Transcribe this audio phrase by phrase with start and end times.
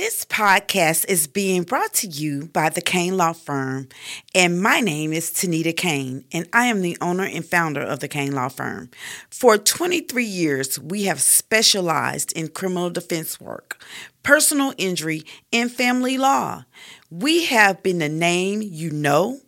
[0.00, 3.86] This podcast is being brought to you by the Cain Law Firm,
[4.34, 8.08] and my name is Tanita Cain, and I am the owner and founder of the
[8.08, 8.88] Cain Law Firm.
[9.28, 13.84] For 23 years, we have specialized in criminal defense work,
[14.22, 16.64] personal injury, and family law.
[17.10, 19.40] We have been the name you know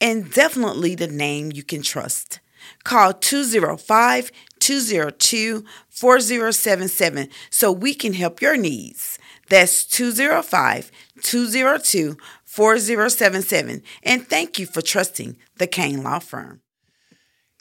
[0.00, 2.40] and definitely the name you can trust.
[2.84, 9.18] Call 205 202 4077 so we can help your needs.
[9.50, 10.90] That's 205
[11.22, 13.82] 202 4077.
[14.02, 16.62] And thank you for trusting the Cain Law Firm.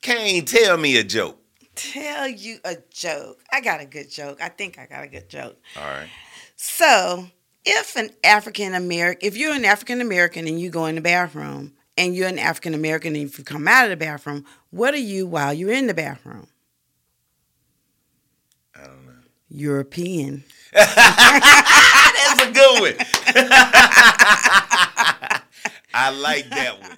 [0.01, 1.37] Cain, tell me a joke.
[1.75, 3.39] Tell you a joke.
[3.51, 4.41] I got a good joke.
[4.41, 5.57] I think I got a good joke.
[5.75, 6.09] All right.
[6.55, 7.27] So,
[7.65, 11.73] if an African American, if you're an African American and you go in the bathroom,
[11.97, 14.97] and you're an African American and if you come out of the bathroom, what are
[14.97, 16.47] you while you're in the bathroom?
[18.73, 19.11] I don't know.
[19.49, 20.45] European.
[20.73, 22.93] That's a good one.
[25.93, 26.97] I like that one.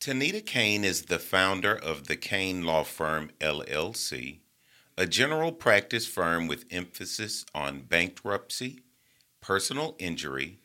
[0.00, 4.40] Tanita Cain is the founder of the Cain Law Firm LLC,
[4.96, 8.80] a general practice firm with emphasis on bankruptcy,
[9.42, 10.56] personal injury,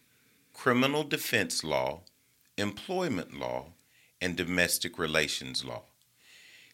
[0.53, 1.99] criminal defense law,
[2.57, 3.65] employment law,
[4.21, 5.81] and domestic relations law.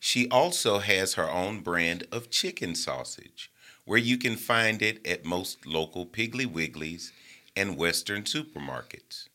[0.01, 3.49] She also has her own brand of chicken sausage,
[3.85, 7.11] where you can find it at most local Piggly Wigglies
[7.55, 9.29] and Western supermarkets.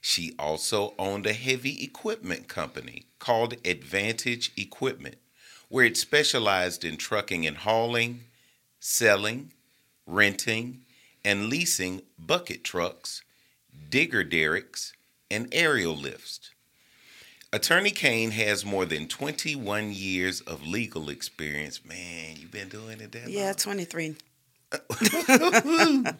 [0.00, 5.18] She also owned a heavy equipment company called Advantage Equipment,
[5.68, 8.24] where it specialized in trucking and hauling,
[8.80, 9.52] selling,
[10.04, 10.80] renting,
[11.24, 13.22] and leasing bucket trucks,
[13.90, 14.92] digger derricks,
[15.30, 16.50] and aerial lifts.
[17.52, 21.84] Attorney Cain has more than 21 years of legal experience.
[21.84, 23.54] Man, you've been doing it that Yeah, long?
[23.54, 24.16] 23.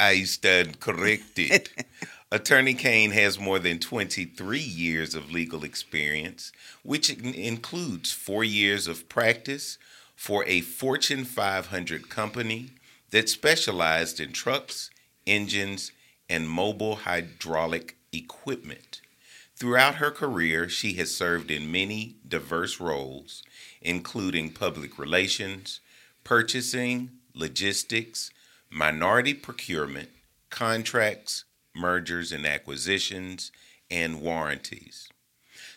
[0.00, 1.68] I stand corrected.
[2.32, 6.52] Attorney Cain has more than 23 years of legal experience,
[6.82, 9.76] which includes four years of practice
[10.16, 12.70] for a Fortune 500 company
[13.10, 14.90] that specialized in trucks,
[15.26, 15.92] engines,
[16.28, 19.00] and mobile hydraulic equipment.
[19.56, 23.42] Throughout her career, she has served in many diverse roles,
[23.82, 25.80] including public relations,
[26.24, 28.30] purchasing, logistics,
[28.70, 30.08] minority procurement,
[30.48, 31.44] contracts,
[31.74, 33.52] mergers and acquisitions,
[33.90, 35.08] and warranties.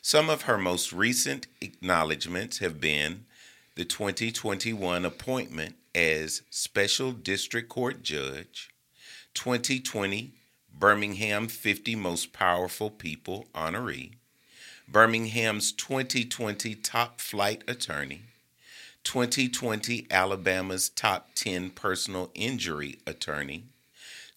[0.02, 3.26] Some of her most recent acknowledgments have been
[3.76, 8.70] the 2021 appointment as Special District Court Judge,
[9.34, 10.32] 2020
[10.72, 14.12] Birmingham 50 Most Powerful People honoree,
[14.88, 18.22] Birmingham's 2020 Top Flight Attorney,
[19.04, 23.64] 2020 Alabama's Top 10 Personal Injury Attorney,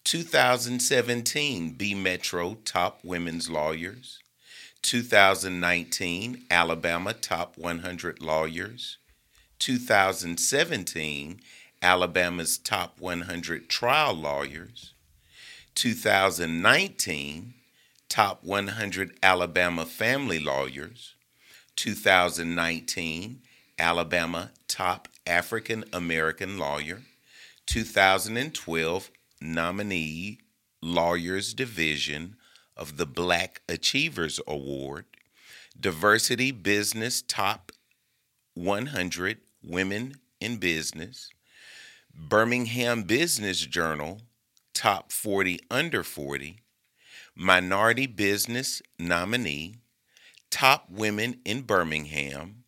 [0.03, 4.17] 2017 B Metro Top Women's Lawyers,
[4.81, 8.97] 2019 Alabama Top 100 Lawyers,
[9.59, 11.41] 2017
[11.81, 14.93] Alabama's Top 100 Trial Lawyers,
[15.75, 17.53] 2019
[18.09, 21.15] Top 100 Alabama Family Lawyers,
[21.75, 23.41] 2019
[23.77, 27.01] Alabama Top African American Lawyer,
[27.65, 30.39] 2012 nominee
[30.81, 32.37] Lawyers Division
[32.75, 35.05] of the Black Achievers Award,
[35.79, 37.71] Diversity Business Top
[38.55, 41.29] 100 Women in Business,
[42.13, 44.21] Birmingham Business Journal
[44.73, 46.59] Top 40 Under 40,
[47.35, 49.77] Minority Business Nominee,
[50.51, 52.63] Top Women in Birmingham,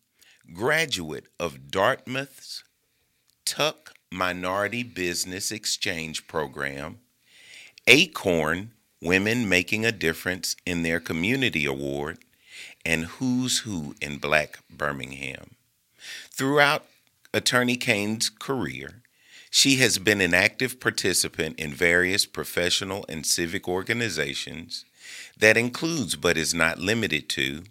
[0.52, 2.64] graduate of Dartmouth's
[3.44, 6.98] Tuck Minority Business Exchange Program,
[7.86, 12.18] Acorn Women Making a Difference in Their Community Award,
[12.84, 15.52] and Who's Who in Black Birmingham.
[16.30, 16.86] Throughout
[17.32, 19.02] Attorney Cain's career,
[19.50, 24.84] she has been an active participant in various professional and civic organizations
[25.38, 27.62] that includes but is not limited to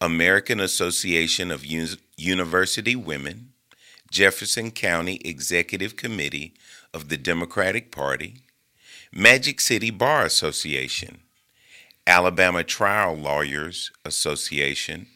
[0.00, 3.52] American Association of Uni- University Women,
[4.10, 6.54] Jefferson County Executive Committee
[6.92, 8.42] of the Democratic Party,
[9.12, 11.18] Magic City Bar Association,
[12.06, 15.06] Alabama Trial Lawyers Association,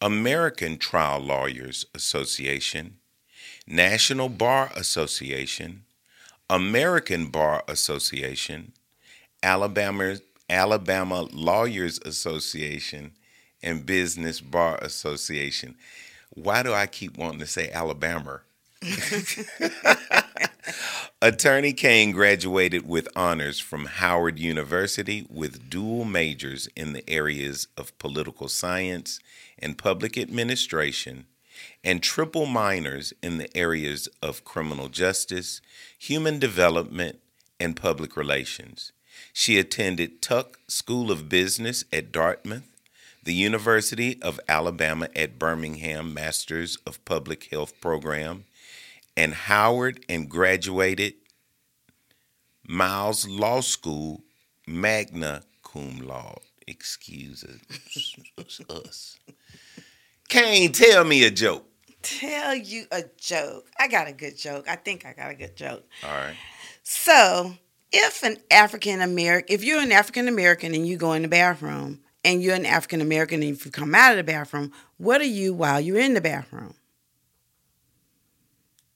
[0.00, 2.98] American Trial Lawyers Association,
[3.66, 5.84] National Bar Association,
[6.50, 8.72] American Bar Association,
[9.42, 10.16] Alabama
[10.48, 13.12] Alabama Lawyers Association,
[13.62, 15.74] and Business Bar Association.
[16.30, 18.42] Why do I keep wanting to say Alabama?
[21.22, 27.98] Attorney Cain graduated with honors from Howard University with dual majors in the areas of
[27.98, 29.18] political science
[29.58, 31.26] and public administration,
[31.82, 35.60] and triple minors in the areas of criminal justice,
[35.98, 37.18] human development,
[37.58, 38.92] and public relations.
[39.32, 42.70] She attended Tuck School of Business at Dartmouth,
[43.22, 48.44] the University of Alabama at Birmingham Masters of Public Health program,
[49.16, 51.14] and Howard and graduated
[52.68, 54.22] Miles Law School
[54.66, 56.40] magna cum laude.
[56.66, 57.44] Excuse
[58.68, 59.18] us.
[60.28, 61.64] Cain, tell me a joke.
[62.02, 63.66] Tell you a joke.
[63.78, 64.68] I got a good joke.
[64.68, 65.84] I think I got a good joke.
[66.04, 66.36] All right.
[66.82, 67.54] So,
[67.92, 72.00] if an African American, if you're an African American and you go in the bathroom,
[72.26, 75.24] and you're an African American and if you come out of the bathroom, what are
[75.24, 76.74] you while you're in the bathroom?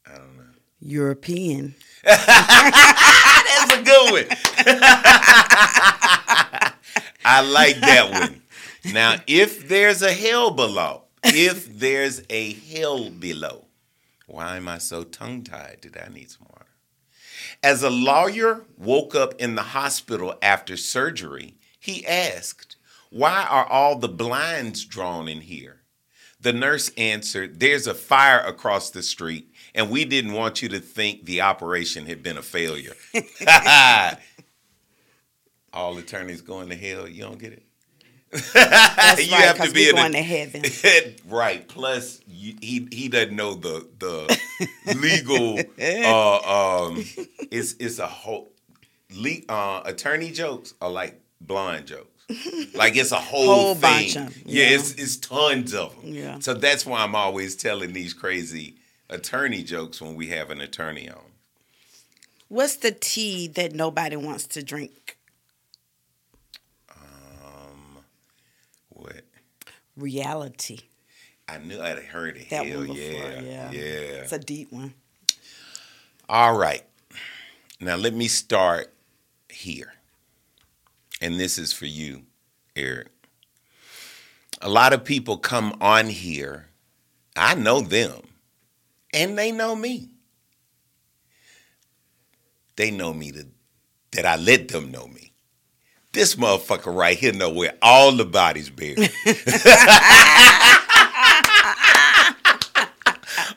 [0.04, 0.42] I don't know.
[0.80, 1.76] European.
[2.04, 4.26] That's a good one.
[7.24, 8.42] I like that one.
[8.92, 13.66] Now, if there's a hell below, if there's a hell below,
[14.26, 15.78] why am I so tongue tied?
[15.80, 16.66] Did I need some water?
[17.62, 22.76] As a lawyer woke up in the hospital after surgery, he asked,
[23.10, 25.80] Why are all the blinds drawn in here?
[26.40, 30.80] The nurse answered, There's a fire across the street, and we didn't want you to
[30.80, 32.94] think the operation had been a failure.
[35.72, 37.64] all attorneys going to hell, you don't get it?
[38.32, 40.62] That's You right, have to be in going a- to heaven.
[41.28, 41.66] right.
[41.66, 44.40] Plus, you, he he doesn't know the the
[44.96, 45.58] legal.
[45.78, 47.04] Uh, um,
[47.50, 48.52] it's it's a whole.
[49.12, 52.06] Le, uh, attorney jokes are like blind jokes.
[52.74, 54.14] Like it's a whole, Whole thing.
[54.14, 54.66] bunch of yeah.
[54.68, 56.14] it's it's tons of them.
[56.14, 56.38] Yeah.
[56.38, 58.76] So that's why I'm always telling these crazy
[59.08, 61.18] attorney jokes when we have an attorney on.
[62.46, 65.16] What's the tea that nobody wants to drink?
[66.90, 67.98] Um,
[68.90, 69.22] what?
[70.00, 70.80] Reality.
[71.48, 72.50] I knew I'd heard it.
[72.50, 73.70] That Hell one before, yeah, yeah.
[73.70, 73.80] yeah.
[73.80, 74.94] It's a deep one.
[76.28, 76.84] All right.
[77.80, 78.92] Now let me start
[79.48, 79.94] here.
[81.20, 82.22] And this is for you,
[82.76, 83.08] Eric.
[84.62, 86.66] A lot of people come on here.
[87.36, 88.22] I know them.
[89.12, 90.10] And they know me.
[92.76, 93.46] They know me to,
[94.12, 95.29] that I let them know me.
[96.12, 98.98] This motherfucker right here know where all the bodies buried.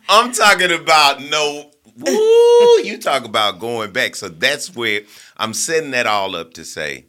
[0.09, 1.71] I'm talking about no.
[1.97, 4.15] Woo, you talk about going back.
[4.15, 5.01] So that's where
[5.38, 7.05] I'm setting that all up to say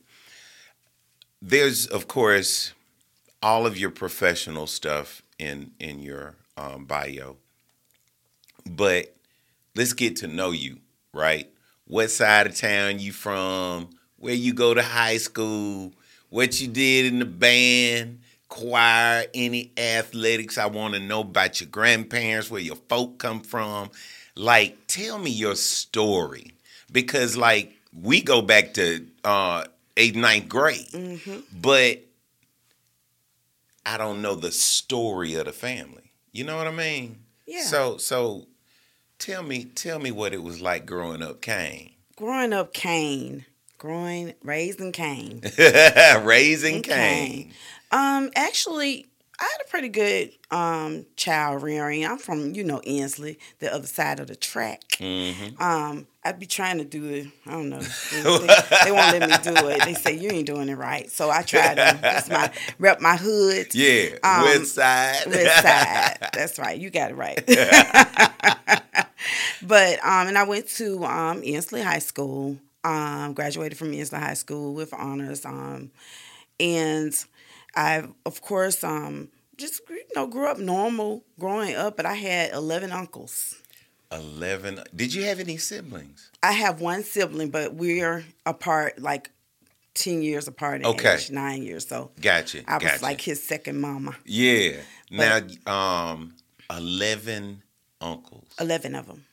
[1.42, 2.72] there's, of course,
[3.42, 7.36] all of your professional stuff in in your um, bio,
[8.64, 9.14] but
[9.76, 10.78] let's get to know you,
[11.12, 11.50] right?
[11.86, 13.90] What side of town you from?
[14.24, 15.92] Where you go to high school?
[16.30, 18.20] What you did in the band?
[18.48, 20.56] choir, any athletics.
[20.58, 23.90] I want to know about your grandparents, where your folk come from.
[24.36, 26.52] Like, tell me your story.
[26.92, 29.64] Because, like, we go back to uh,
[29.96, 31.40] eighth, ninth grade, Mm-hmm.
[31.60, 32.04] but
[33.84, 36.12] I don't know the story of the family.
[36.32, 37.18] You know what I mean?
[37.46, 37.62] Yeah.
[37.62, 38.46] So, so
[39.18, 41.90] tell me, tell me what it was like growing up, Cain.
[42.16, 43.44] Growing up Cain.
[43.78, 45.42] Growing, raised in Cain.
[46.22, 46.82] Raising.
[46.82, 47.52] Cain.
[47.92, 49.06] Um, actually,
[49.38, 52.04] I had a pretty good um child rearing.
[52.04, 54.82] I'm from, you know, Ensley, the other side of the track.
[54.98, 57.28] hmm Um, I'd be trying to do it.
[57.46, 57.78] I don't know.
[58.12, 59.84] They, they- they won't let me do it.
[59.84, 61.08] They say you ain't doing it right.
[61.08, 62.50] So I try to just my
[62.80, 63.68] rep my hood.
[63.74, 65.26] Yeah, Um, West Side.
[65.26, 66.30] West side.
[66.32, 66.76] That's right.
[66.76, 67.36] You got it right.
[69.62, 72.58] but um, and I went to um Ensley High School.
[72.84, 75.44] Um, graduated from Ensley High School with honors.
[75.46, 75.90] Um,
[76.60, 77.14] and
[77.74, 81.96] I, of course, um, just you know, grew up normal growing up.
[81.96, 83.60] But I had eleven uncles.
[84.12, 84.80] Eleven.
[84.94, 86.30] Did you have any siblings?
[86.42, 89.30] I have one sibling, but we're apart like
[89.94, 91.14] ten years apart in Okay.
[91.14, 91.88] age, nine years.
[91.88, 92.62] So Gotcha.
[92.68, 93.02] I was gotcha.
[93.02, 94.14] like his second mama.
[94.24, 94.76] yeah.
[95.10, 96.34] Now, um,
[96.70, 97.62] eleven
[98.00, 98.48] uncles.
[98.60, 99.24] Eleven of them.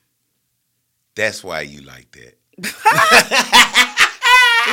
[1.15, 2.37] That's why you like that.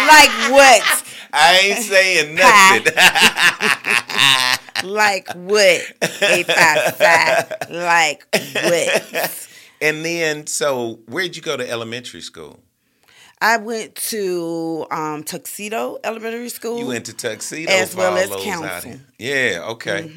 [0.06, 1.04] Like what?
[1.32, 2.92] I ain't saying nothing.
[4.84, 5.82] Like what?
[6.22, 7.52] Eight five five.
[7.68, 9.48] Like what?
[9.80, 12.60] and then, so where'd you go to elementary school?
[13.40, 16.78] I went to um, Tuxedo Elementary School.
[16.78, 19.00] You went to Tuxedo As well as Council.
[19.18, 20.12] Yeah, okay.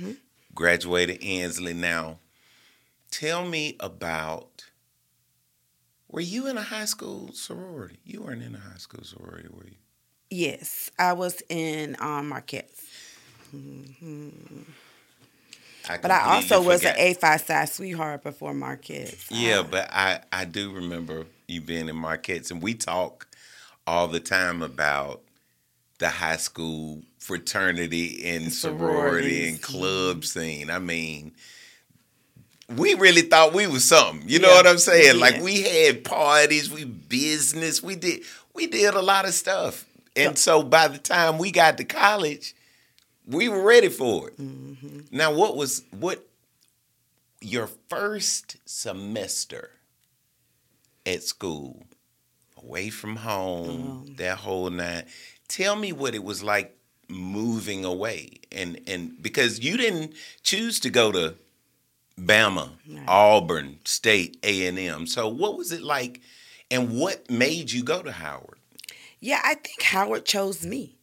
[0.53, 2.19] Graduated Ensley now.
[3.09, 4.65] Tell me about
[6.11, 7.97] were you in a high school sorority?
[8.05, 9.75] You weren't in a high school sorority, were you?
[10.29, 12.69] Yes, I was in um, Marquette.
[15.87, 16.93] But I also was an.
[16.97, 19.15] A five size sweetheart before Marquette.
[19.29, 23.27] Yeah, but I I do remember you being in Marquettes, and we talk
[23.87, 25.21] all the time about
[25.99, 30.69] the high school fraternity and sorority and club scene.
[30.69, 31.33] I mean,
[32.77, 34.27] we really thought we was something.
[34.27, 34.55] You know Yeah.
[34.55, 35.19] what I'm saying?
[35.19, 38.21] Like we had parties, we business, we did
[38.53, 39.85] we did a lot of stuff.
[40.15, 42.53] And so by the time we got to college,
[43.25, 44.37] we were ready for it.
[44.41, 44.99] Mm-hmm.
[45.15, 46.25] Now, what was what
[47.39, 49.71] your first semester
[51.05, 51.83] at school,
[52.61, 53.69] away from home,
[54.07, 54.15] Um.
[54.17, 55.05] that whole night.
[55.47, 60.13] Tell me what it was like moving away, and and because you didn't
[60.43, 61.35] choose to go to
[62.21, 63.03] Bama, Right.
[63.07, 65.07] Auburn State, A and M.
[65.07, 66.21] So, what was it like,
[66.69, 68.59] and what made you go to Howard?
[69.19, 70.97] Yeah, I think Howard chose me.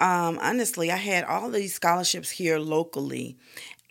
[0.00, 3.36] Um, honestly, I had all these scholarships here locally,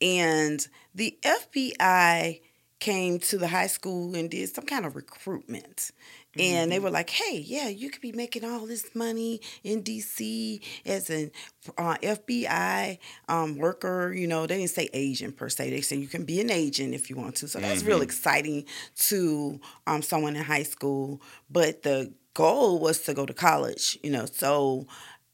[0.02, 2.42] and the FBI
[2.80, 5.92] came to the high school and did some kind of recruitment.
[6.40, 10.62] And they were like, "Hey, yeah, you could be making all this money in DC
[10.86, 11.32] as an
[11.78, 12.98] uh, FBI
[13.28, 16.40] um, worker." You know, they didn't say agent per se; they said you can be
[16.40, 17.48] an agent if you want to.
[17.48, 18.66] So that's real exciting
[19.10, 21.22] to um, someone in high school.
[21.50, 23.98] But the goal was to go to college.
[24.02, 24.88] You know, so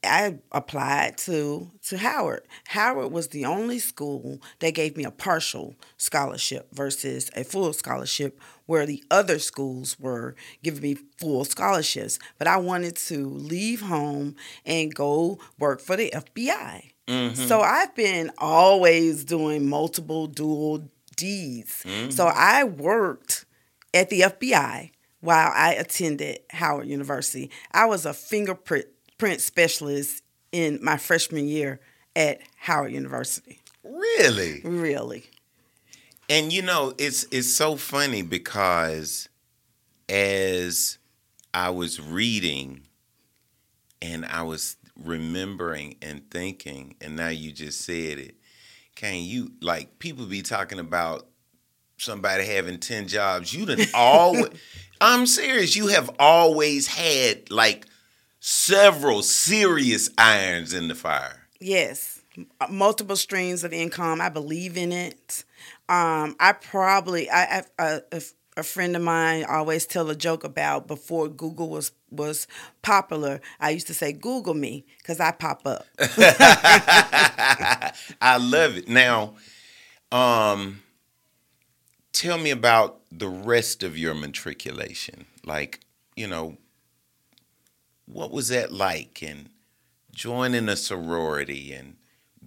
[0.04, 2.42] I applied to to Howard.
[2.68, 8.40] Howard was the only school that gave me a partial scholarship versus a full scholarship
[8.68, 12.18] where the other schools were giving me full scholarships.
[12.36, 16.90] But I wanted to leave home and go work for the FBI.
[17.08, 17.62] So mm-hmm.
[17.64, 21.76] I've been always doing multiple dual D's.
[22.10, 22.38] So mm-hmm.
[22.38, 23.46] I worked
[23.94, 27.50] at the FBI while I attended Howard University.
[27.72, 28.84] I was a fingerprint
[29.16, 30.22] print specialist
[30.52, 31.80] in my freshman year
[32.14, 33.62] at Howard University.
[33.82, 34.60] Really?
[34.62, 35.24] Really.
[36.28, 39.28] And you know, it's it's so funny because
[40.08, 40.98] as
[41.54, 42.82] I was reading
[44.02, 48.34] and I was remembering and thinking, and now you just said it,
[48.94, 51.26] can you like people be talking about
[51.96, 53.52] somebody having 10 jobs?
[53.52, 54.50] You done always
[55.00, 57.86] I'm serious, you have always had like
[58.40, 61.46] several serious irons in the fire.
[61.60, 62.22] Yes.
[62.70, 64.20] Multiple streams of income.
[64.20, 65.44] I believe in it.
[65.88, 67.28] Um, I probably
[68.58, 72.46] a friend of mine always tell a joke about before Google was was
[72.82, 73.40] popular.
[73.60, 75.86] I used to say Google me because I pop up.
[78.20, 78.88] I love it.
[78.88, 79.34] Now,
[80.10, 80.82] um,
[82.12, 85.26] tell me about the rest of your matriculation.
[85.44, 85.80] Like,
[86.16, 86.56] you know,
[88.06, 89.22] what was that like?
[89.22, 89.50] And
[90.12, 91.96] joining a sorority and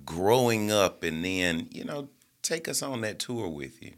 [0.04, 2.10] growing up, and then, you know,
[2.42, 3.94] take us on that tour with you.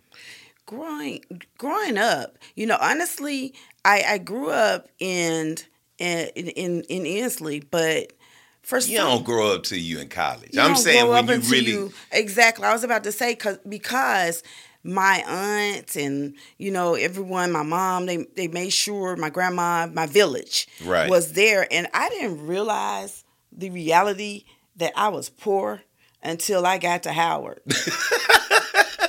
[0.65, 1.23] growing
[1.57, 3.53] growing up, you know, honestly,
[3.85, 5.57] I, I grew up in
[5.97, 8.13] in in, in Ensley, but
[8.61, 10.51] for You don't grow up till you in college.
[10.53, 11.71] you I'm saying when you really.
[11.71, 12.65] you- exactly.
[12.65, 14.41] I was about to say cause because
[14.85, 20.05] my aunt and you know everyone, my mom, they they made sure my grandma, my
[20.05, 21.09] village Right.
[21.09, 24.45] was there, and I didn't realize the reality
[24.77, 25.81] that I was poor
[26.23, 27.61] until I got to Howard.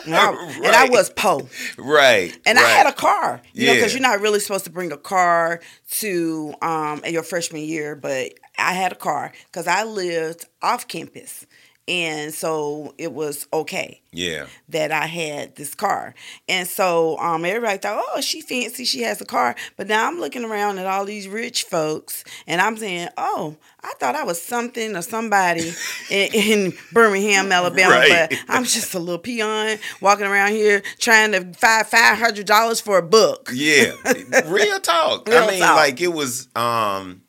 [0.07, 1.49] and, I, and I was po.
[1.79, 2.37] Right.
[2.45, 4.97] And I had a car, you know, because you're not really supposed to bring a
[4.97, 5.61] car
[5.93, 10.89] to um in your freshman year, but I had a car because I lived off
[10.89, 11.47] campus,
[11.87, 14.47] and so it was okay Yeah.
[14.71, 16.15] that I had this car.
[16.49, 19.55] And so um everybody thought, oh, she fancy, she has a car.
[19.77, 23.93] But now I'm looking around at all these rich folks, and I'm saying, oh, I
[24.01, 25.73] thought I was something or somebody
[26.11, 28.31] in, in Birmingham, Alabama, Right.
[28.31, 32.81] but I'm just a little peon walking around here trying to find five hundred dollars
[32.81, 33.51] for a book.
[33.53, 33.93] Yeah,
[34.47, 35.29] real talk.
[35.29, 35.77] Real I mean, talk.
[35.77, 36.49] like it was.
[36.57, 37.21] um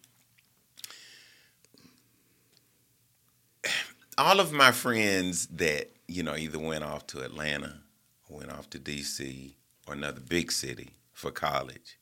[4.17, 7.81] All of my friends that you know either went off to Atlanta,
[8.29, 9.55] or went off to D.C.
[9.87, 11.97] or another big city for college.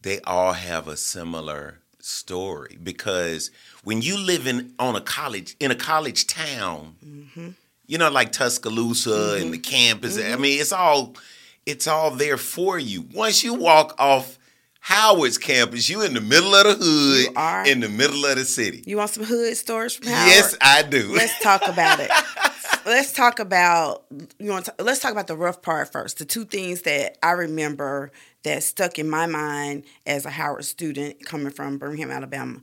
[0.00, 3.50] They all have a similar story because
[3.82, 7.50] when you live in on a college in a college town, mm-hmm.
[7.86, 9.50] you know, like Tuscaloosa and mm-hmm.
[9.52, 10.18] the campus.
[10.18, 10.42] I mm-hmm.
[10.42, 11.16] mean, it's all
[11.66, 13.06] it's all there for you.
[13.14, 14.38] Once you walk off
[14.84, 15.88] Howard's campus.
[15.88, 17.66] You in the middle of the hood, You are.
[17.66, 18.82] in the middle of the city.
[18.84, 20.28] You want some hood stories from Howard?
[20.28, 21.10] Yes, I do.
[21.14, 22.10] Let's talk about it.
[22.84, 24.04] let's talk about
[24.38, 26.18] you want to, let's talk about the rough part first.
[26.18, 28.12] The two things that I remember
[28.42, 32.60] that stuck in my mind as a Howard student coming from Birmingham, Alabama.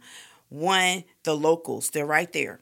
[0.50, 2.60] One, the locals, they're right there.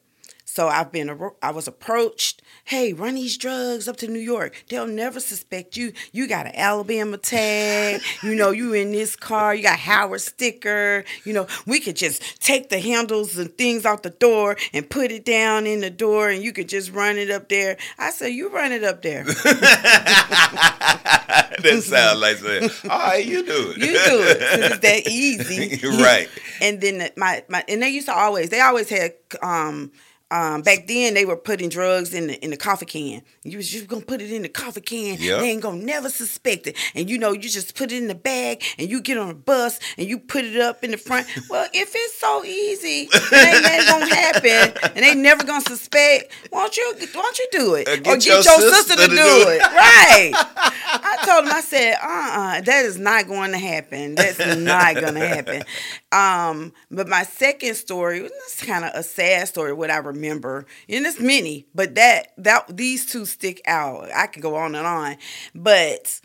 [0.51, 4.63] So I've been I was approached, hey, run these drugs up to New York.
[4.67, 5.93] They'll never suspect you.
[6.11, 8.01] You got an Alabama tag.
[8.23, 9.53] you know, you in this car.
[9.53, 11.05] You got Howard sticker.
[11.23, 15.11] You know, we could just take the handles and things out the door and put
[15.11, 17.77] it down in the door, and you could just run it up there.
[17.99, 19.23] I said, you run it up there.
[21.63, 23.77] that sounds like saying, all right, you do it.
[23.77, 26.27] You do it it's that easy, right.
[26.61, 29.91] And then my my and they used to always they always had um
[30.31, 33.21] um, back then they were putting drugs in the in the coffee can.
[33.43, 35.17] You was just gonna put it in the coffee can.
[35.19, 35.39] Yep.
[35.39, 36.77] They ain't gonna never suspect it.
[36.93, 39.33] And you know, you just put it in the bag and you get on a
[39.33, 41.27] bus and you put it up in the front.
[41.49, 46.31] well, if it's so easy, it ain't nothing gonna happen, and they never gonna suspect.
[46.51, 48.69] Why don't you why don't you do it Uh, or get get your your, sister
[48.75, 49.55] sister, to do, do it?
[49.55, 49.61] it.
[49.61, 50.31] right?
[50.35, 51.51] I told him.
[51.53, 54.15] I said, uh, uh that is not going to happen.
[54.15, 55.63] That's not gonna happen.
[56.11, 59.73] Um, but my second story, it's kind of a sad story.
[59.73, 64.09] What I remember, and it's many, but that that these two stick out.
[64.13, 65.17] I could go on and on,
[65.55, 66.19] but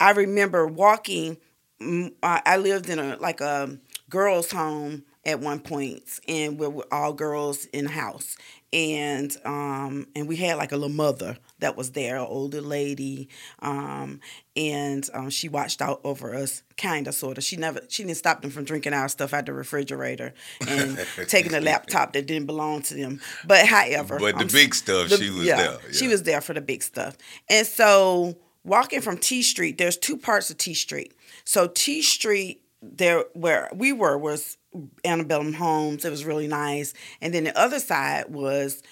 [0.00, 1.36] I remember walking.
[1.80, 3.78] I I lived in a like a
[4.10, 8.36] girls' home at one point, and we were all girls in the house,
[8.72, 13.30] and um and we had like a little mother that was there, an older lady,
[13.60, 14.20] um,
[14.54, 17.44] and um, she watched out over us, kind of, sort of.
[17.44, 20.34] She never, she didn't stop them from drinking our stuff out the refrigerator
[20.68, 23.20] and taking a laptop that didn't belong to them.
[23.46, 25.92] But however, But the big stuff, the- she was yeah, there.
[25.92, 27.16] She was there for the big stuff.
[27.48, 31.14] And so walking from T Street, there's two parts of T Street.
[31.44, 34.58] So T Street, there where we were was
[35.04, 36.04] antebellum homes.
[36.04, 36.94] It was really nice.
[37.20, 38.82] And then the other side was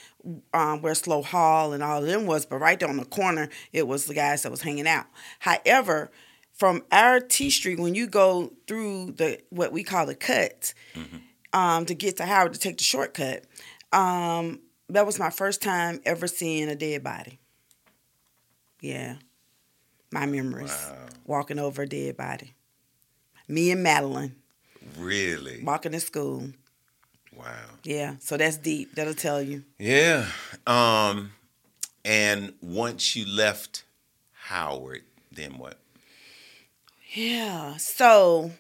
[0.54, 3.48] um, where Slowe Hall and all of them was, but right there on the corner,
[3.72, 5.06] it was the guys that was hanging out.
[5.40, 6.11] However,
[6.52, 10.74] from our T Street, when you go through the what we call the cut,
[11.52, 13.44] um, to get to Howard to take the shortcut,
[13.92, 17.38] um, that was my first time ever seeing a dead body.
[18.80, 19.16] Yeah,
[20.11, 21.06] my memories Wow.
[21.24, 22.54] walking over a dead body.
[23.48, 24.37] Me and Madeline
[24.96, 25.62] Really?
[25.62, 26.50] walking to school.
[27.37, 27.55] Wow.
[27.85, 28.95] Yeah, so that's deep.
[28.95, 29.64] That'll tell you.
[29.79, 30.27] Yeah.
[30.66, 31.33] Um,
[32.05, 33.85] and once you left
[34.33, 35.79] Howard, then what?
[37.14, 37.77] Yeah.
[37.77, 38.51] So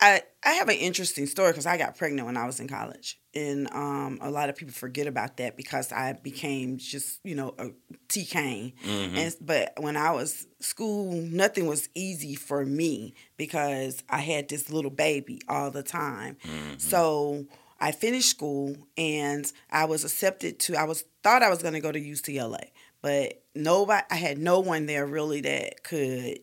[0.00, 3.18] I I have an interesting story because I got pregnant when I was in college,
[3.34, 7.54] and um, a lot of people forget about that because I became just you know
[7.58, 7.68] a
[8.08, 9.16] T Cain, Mm-hmm.
[9.16, 14.70] and but when I was school, nothing was easy for me because I had this
[14.70, 16.36] little baby all the time.
[16.44, 16.78] Mm-hmm.
[16.78, 17.46] So
[17.80, 20.76] I finished school and I was accepted to.
[20.76, 22.70] I was thought I was going to go to UCLA,
[23.02, 24.04] but nobody.
[24.10, 26.40] I had no one there really that could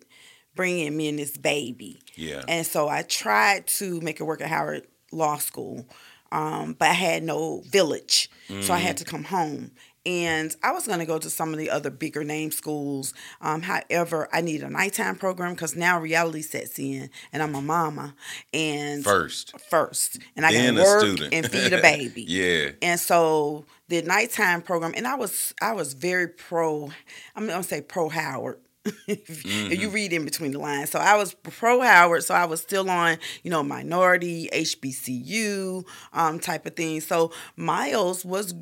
[0.56, 2.02] bring in me and this baby.
[2.16, 2.44] Yeah.
[2.48, 5.88] And so I tried to make it work at Howard Law School,
[6.32, 8.30] um, but I had no village.
[8.62, 9.72] So I had to come home.
[10.06, 13.14] And I was going to go to some of the other bigger name schools.
[13.40, 17.62] Um, however, I need a nighttime program because now reality sets in and I'm a
[17.62, 18.16] mama.
[18.54, 19.58] And First.
[19.70, 20.20] first.
[20.36, 21.34] And I can work student.
[21.34, 22.24] and feed a baby.
[22.28, 22.72] Yeah.
[22.82, 26.90] And so the nighttime program, and I was I was very pro.
[27.36, 28.60] I'm gonna say pro Howard.
[28.86, 29.00] if,
[29.46, 32.24] if you read in between the lines, so I was pro Howard.
[32.24, 37.00] So I was still on, you know, minority HBCU um, type of thing.
[37.02, 38.54] So Miles was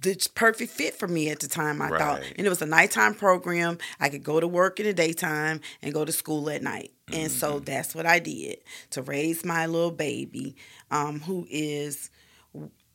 [0.00, 1.82] the perfect fit for me at the time.
[1.82, 3.78] I thought, and it was a nighttime program.
[3.98, 6.92] I could go to work in the daytime and go to school at night.
[7.12, 7.64] And so mm-hmm.
[7.64, 8.58] that's what I did
[8.90, 10.56] to raise my little baby,
[10.90, 12.10] um, who is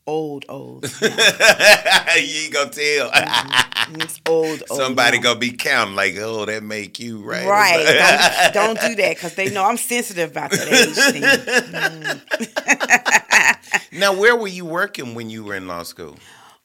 [0.06, 0.84] old, old.
[1.02, 3.10] you ain't gonna tell.
[3.10, 4.02] Mm-hmm.
[4.02, 4.80] He's old, old.
[4.80, 5.24] Somebody now.
[5.24, 7.48] gonna be counting like, oh, that make you right.
[7.48, 8.52] Right.
[8.54, 11.24] Don't, don't do that because they know I'm sensitive about that age thing.
[13.92, 14.00] Mm.
[14.00, 16.18] now, where were you working when you were in law school?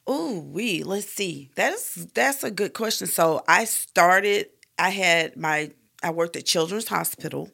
[0.09, 1.49] Ooh, we let's see.
[1.55, 3.07] That's that's a good question.
[3.07, 4.47] So I started.
[4.77, 5.71] I had my.
[6.01, 7.51] I worked at Children's Hospital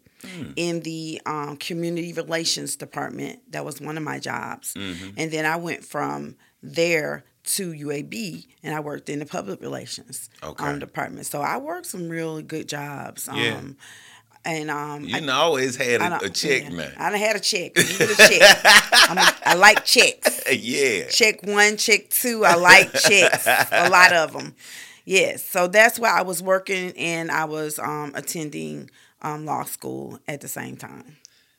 [0.56, 3.39] in the um, community relations department.
[3.52, 8.74] That was one of my jobs, and then I went from there to UAB, and
[8.74, 10.65] I worked in the public relations Okay.
[10.65, 11.28] um, department.
[11.28, 13.28] So I worked some really good jobs.
[13.28, 13.62] Um, Yeah.
[14.45, 16.69] And um, You I- done always had I a, a check yeah.
[16.69, 16.89] now.
[16.97, 17.71] I done had a check.
[17.75, 18.60] I needed a check.
[19.10, 20.43] I'm a, I like checks.
[20.53, 21.08] yeah.
[21.08, 22.45] Check one, check two.
[22.45, 23.47] I like checks.
[23.47, 24.55] a lot of them.
[25.03, 25.43] Yes.
[25.43, 28.89] So that's why I was working and I was um, attending
[29.21, 31.17] um, law school at the same time.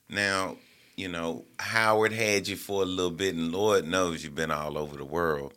[0.09, 0.57] Now,
[0.97, 4.79] you know, Howard had you for a little bit, and Lord knows you've been all
[4.79, 5.53] over the world.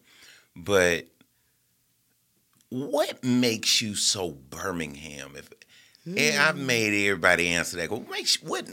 [0.56, 1.06] But
[2.70, 5.34] what makes you so Birmingham?
[5.36, 5.50] If
[6.06, 6.66] and I've Hmm.
[6.66, 7.92] made everybody answer that.
[7.92, 8.68] What makes what?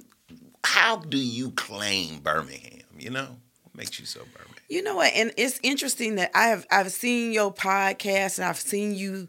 [0.64, 2.82] How do you claim Birmingham?
[2.98, 4.54] You know, what makes you so Birmingham?
[4.68, 5.12] You know what?
[5.14, 9.28] And it's interesting that I have I've seen your podcast and I've seen you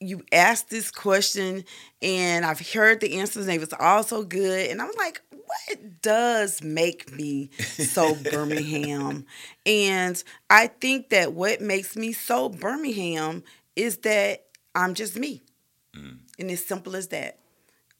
[0.00, 1.64] you ask this question
[2.02, 4.70] and I've heard the answers and it was all so good.
[4.70, 9.24] And I'm like, what does make me so Birmingham?
[9.64, 13.44] And I think that what makes me so Birmingham
[13.76, 15.42] is that I'm just me.
[16.38, 17.38] And it's simple as that.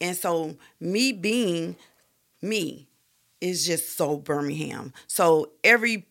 [0.01, 1.77] And so me being
[2.43, 2.89] me
[3.41, 4.93] is just so Birmingham.
[5.07, 6.07] So every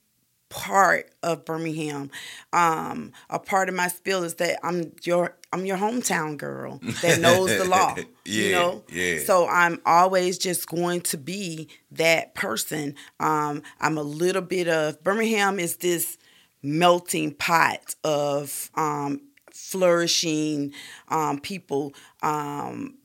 [0.49, 2.11] part of Birmingham,
[2.53, 7.19] um, a part of my spiel is that I'm your I'm your hometown girl that
[7.19, 7.95] knows the law.
[8.25, 8.83] yeah, you know?
[8.91, 9.19] yeah.
[9.19, 12.95] So I'm always just going to be that person.
[13.19, 16.17] Um, I'm a little bit of Birmingham is this
[16.61, 19.21] melting pot of um,
[19.53, 20.73] flourishing
[21.07, 21.93] um, people.
[22.21, 22.95] Um,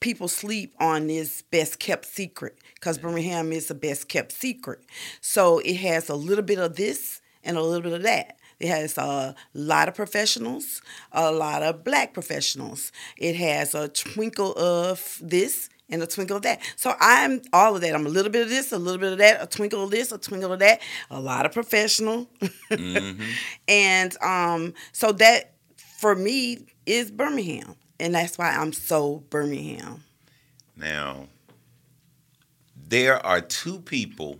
[0.00, 4.80] people sleep on this best kept secret because Birmingham is the best kept secret.
[5.20, 8.38] So it has a little bit of this and a little bit of that.
[8.60, 12.90] It has a lot of professionals, a lot of black professionals.
[13.16, 16.60] It has a twinkle of this and a twinkle of that.
[16.76, 17.94] So I'm all of that.
[17.94, 20.12] I'm a little bit of this, a little bit of that, a twinkle of this,
[20.12, 22.28] a twinkle of that, a lot of professional.
[23.68, 25.52] and um, so that
[25.98, 27.74] for me is Birmingham.
[27.98, 30.04] And that's why I'm so Birmingham.
[30.76, 31.26] Now,
[32.88, 34.38] there are two people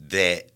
[0.00, 0.48] that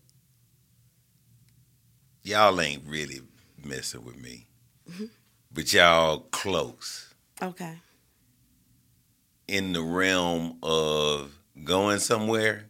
[2.23, 3.21] y'all ain't really
[3.63, 4.47] messing with me,
[4.91, 5.05] mm-hmm.
[5.53, 7.13] but y'all close
[7.43, 7.77] Okay.
[9.47, 12.65] in the realm of going somewhere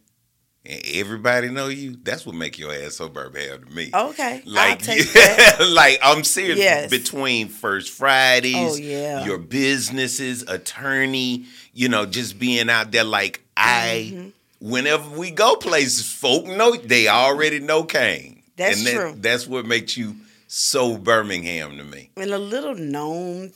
[0.65, 1.97] and everybody know you.
[2.03, 3.89] That's what make your ass so Birmingham to me.
[3.93, 4.41] Okay.
[4.45, 4.81] Like,
[5.69, 6.57] like I'm serious.
[6.59, 6.89] Yes.
[6.89, 9.25] Between First Fridays, Oh, yeah.
[9.25, 13.03] your businesses, attorney, you know, just being out there.
[13.03, 14.69] Like I, Mm-hmm.
[14.69, 18.41] whenever we go places, folk know they already know Cain.
[18.57, 19.13] That's and that- true.
[19.17, 20.15] That's what makes you
[20.47, 22.11] so Birmingham to me.
[22.17, 23.51] And a little known,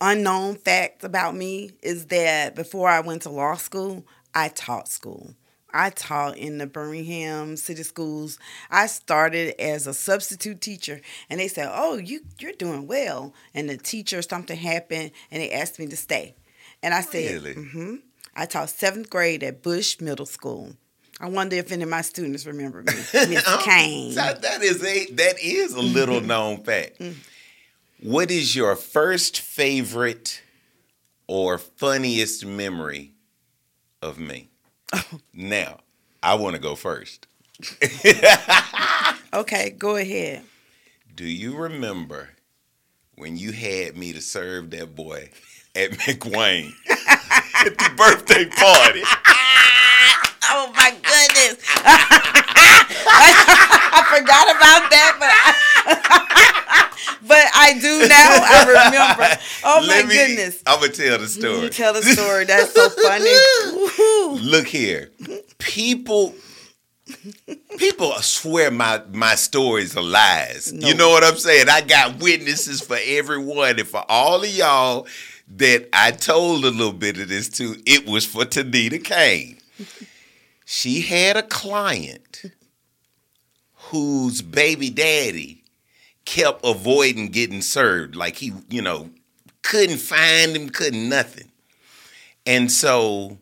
[0.00, 5.34] unknown fact about me is that before I went to law school, I taught school.
[5.76, 8.38] I taught in the Birmingham City Schools.
[8.70, 13.68] I started as a substitute teacher, and they said, "Oh, you you're doing well." And
[13.68, 16.34] the teacher, something happened, and they asked me to stay.
[16.82, 17.54] And I said, Really?
[17.54, 17.94] "Mm-hmm."
[18.34, 20.76] I taught seventh grade at Bush Middle School.
[21.18, 24.14] I wonder if any of my students remember me, Miss Cain.
[24.14, 26.26] That, that is a that is a little Mm-hmm.
[26.26, 27.00] known fact.
[28.02, 30.42] What is your first favorite
[31.26, 33.12] or funniest memory
[34.02, 34.50] of me?
[35.32, 35.78] Now,
[36.22, 37.26] I want to go first.
[39.34, 40.44] Okay, go ahead.
[41.14, 42.30] Do you remember
[43.16, 45.28] when you had me to serve that boy
[45.74, 49.02] at McWane at the birthday party?
[50.48, 51.58] Oh my goodness.
[53.04, 56.55] I forgot about that, but I,
[57.22, 58.28] but I do now.
[58.28, 58.64] I
[59.18, 59.40] remember.
[59.64, 60.62] Oh my me- goodness.
[60.66, 61.60] I'm gonna tell the story.
[61.60, 62.44] You tell the story.
[62.44, 64.40] That's so funny.
[64.50, 65.10] Look here,
[65.58, 66.34] people.
[67.78, 70.72] People swear my my stories are lies.
[70.74, 71.68] You know what I'm saying?
[71.68, 75.06] I got witnesses for everyone, and for all of y'all
[75.56, 79.58] that I told a little bit of this to, it was for Tanita Cain.
[80.64, 82.42] She had a client
[83.74, 85.62] whose baby daddy
[86.26, 88.14] kept avoiding getting served.
[88.14, 89.10] Like he, you know,
[89.62, 91.50] couldn't find him, couldn't nothing.
[92.44, 93.38] And so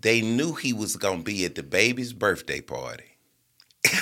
[0.00, 3.04] they knew he was going to be at the baby's birthday party
[3.84, 3.94] at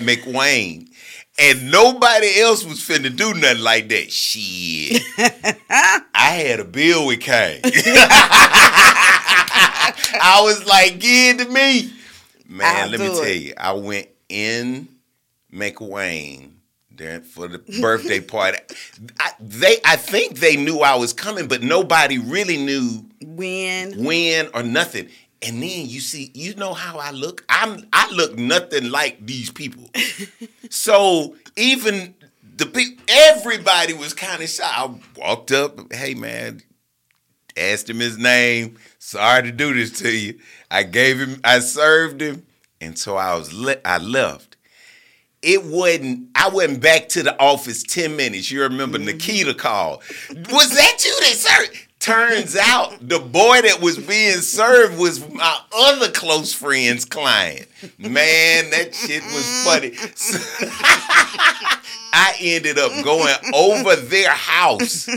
[0.00, 0.88] McWane.
[1.40, 4.10] And nobody else was finna do nothing like that.
[4.10, 5.02] Shit.
[6.12, 7.60] I had a bill with Cain.
[10.20, 11.92] I was like, give it to me.
[12.48, 14.88] Man, I'll let me do tell you, I went in
[15.52, 16.52] McWane
[16.90, 18.58] there for the birthday party.
[19.20, 24.48] I, they, I think they knew I was coming, but nobody really knew When when
[24.52, 25.08] or nothing.
[25.40, 27.44] And then you see, you know how I look.
[27.48, 29.88] I'm I look nothing like these people.
[30.70, 32.14] so even
[32.56, 34.64] the people, everybody was kind of shy.
[34.64, 36.62] I walked up, hey man,
[37.56, 38.76] asked him his name.
[38.98, 40.40] Sorry to do this to you.
[40.70, 42.44] I gave him, I served him,
[42.80, 44.56] and so I was le- I left.
[45.40, 46.28] It wasn't.
[46.34, 48.50] I went back to the office ten minutes.
[48.50, 50.02] You remember Nikita called.
[50.28, 51.88] Was that you that served?
[52.00, 57.66] Turns out the boy that was being served was my other close friend's client.
[57.98, 59.94] Man, that shit was funny.
[62.12, 65.08] I ended up going over their house.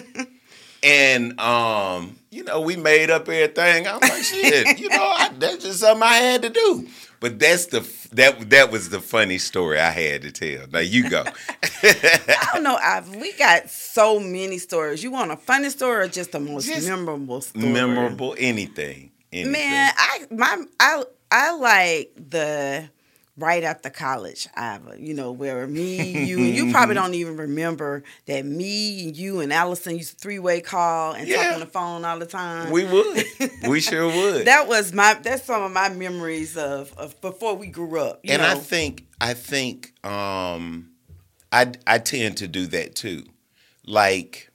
[0.83, 3.87] And um, you know, we made up everything.
[3.87, 6.87] I'm like, shit, you know, I, that's just something I had to do.
[7.21, 7.81] But that's the
[8.13, 10.67] that that was the funny story I had to tell.
[10.67, 11.23] Now you go.
[11.83, 12.75] I don't know.
[12.81, 15.03] I've, we got so many stories.
[15.03, 17.67] You want a funny story or just the most Just memorable story?
[17.67, 19.11] Memorable anything.
[19.31, 19.51] anything.
[19.51, 22.89] Man, I my I I like the
[23.37, 24.95] right after college, Ivor.
[24.97, 29.51] You know, where me, you, and you probably don't even remember that me, you, and
[29.53, 32.71] Allison used to three way call and talk on the phone all the time.
[32.71, 33.25] we would.
[33.67, 34.45] We sure would.
[34.47, 38.19] that was my that's some of my memories of, of before we grew up.
[38.23, 38.49] You and know?
[38.49, 40.91] I think I think um
[41.51, 43.25] I I tend to do that too.
[43.85, 44.49] Like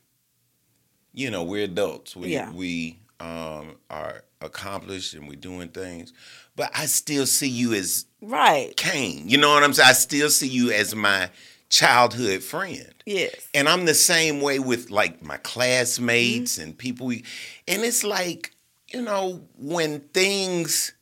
[1.13, 2.15] you know, we're adults.
[2.17, 2.53] We Yeah.
[2.53, 6.13] we um are accomplished and we're doing things.
[6.57, 8.77] But I still see you as right.
[8.77, 9.29] Cain.
[9.29, 9.89] You know what I'm saying?
[9.89, 11.31] I still see you as my
[11.69, 12.93] childhood friend.
[13.05, 13.49] Yes.
[13.55, 16.63] And I'm the same way with like my classmates Mm-hmm.
[16.63, 17.25] and people we
[17.69, 18.53] and it's like,
[18.93, 20.93] you know, when things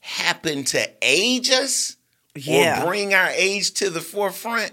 [0.00, 1.96] happen to age us
[2.34, 2.82] Yeah.
[2.82, 4.72] or bring our age to the forefront,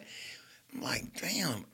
[0.74, 1.66] I'm like, damn,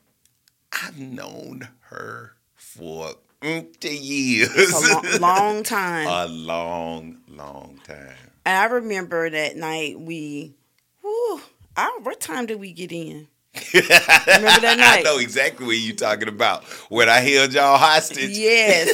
[0.72, 4.50] I've known her for years.
[4.74, 6.08] a long, long time.
[6.08, 8.29] A long, long time.
[8.50, 10.56] And I remember that night we,
[11.02, 11.40] whew,
[11.78, 13.28] I, what time did we get in?
[13.76, 13.92] Remember
[14.62, 15.00] that night?
[15.00, 16.64] I know exactly what you're talking about.
[16.90, 18.36] When I held y'all hostage.
[18.36, 18.90] Yes.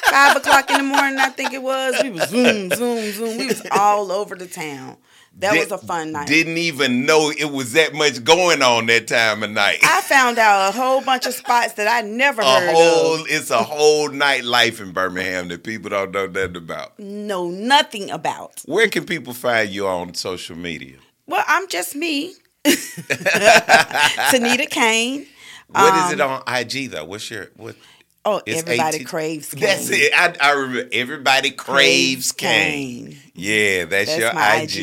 [0.10, 2.02] Five o'clock in the morning, I think it was.
[2.02, 3.36] We was zoom, zoom, zoom.
[3.36, 4.96] We was all over the town.
[5.38, 6.26] That Did- was a fun night.
[6.26, 9.78] Didn't even know it was that much going on that time of night.
[9.84, 13.26] I found out a whole bunch of spots that I never a heard whole, of.
[13.28, 16.98] it's a whole night life in Birmingham that people don't know nothing about.
[16.98, 18.62] Know nothing about.
[18.66, 20.96] Where can people find you on social media?
[21.26, 22.34] Well, I'm just me.
[24.30, 25.26] Tanita Cain.
[25.68, 27.04] What is it um, on IG though?
[27.04, 27.76] What's your what?
[28.24, 29.60] Oh, It's everybody 18 craves Cain.
[29.60, 30.12] That's it.
[30.14, 30.88] I, I remember.
[30.92, 33.16] Everybody craves Cain.
[33.34, 34.32] Yeah, that's, That's your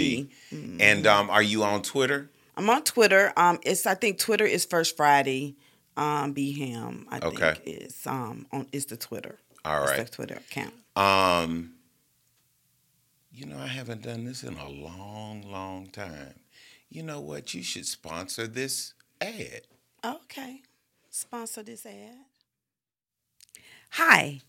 [0.02, 0.20] IG.
[0.22, 0.30] IG.
[0.56, 0.82] Mm-hmm.
[0.82, 2.30] And um, are you on Twitter?
[2.58, 3.34] I'm on Twitter.
[3.36, 5.56] Um, it's I think Twitter is First Friday.
[5.98, 7.54] Um, Beham, I Okay.
[7.56, 9.40] think is um on is the Twitter.
[9.64, 10.74] All It's the Twitter account.
[10.96, 11.74] Um,
[13.34, 16.36] you know, I haven't done this in a long, long time.
[16.90, 17.54] You know what?
[17.54, 19.62] You should sponsor this ad.
[20.04, 20.62] Okay.
[21.10, 22.16] Sponsor this ad.
[23.92, 24.42] Hi,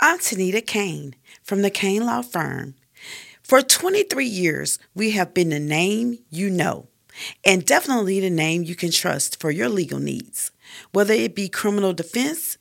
[0.00, 2.74] I'm Tanita Cain from the Cain Law Firm.
[3.48, 6.88] For 23 years, we have been the name you know,
[7.46, 10.50] and definitely the name you can trust for your legal needs,
[10.92, 12.58] whether it be criminal defense,